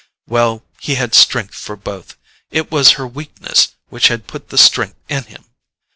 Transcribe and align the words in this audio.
Well, 0.25 0.63
he 0.79 0.95
had 0.95 1.13
strength 1.13 1.53
for 1.53 1.75
both—it 1.75 2.71
was 2.71 2.93
her 2.93 3.05
weakness 3.05 3.75
which 3.89 4.07
had 4.07 4.25
put 4.25 4.49
the 4.49 4.57
strength 4.57 4.97
in 5.09 5.25
him. 5.25 5.45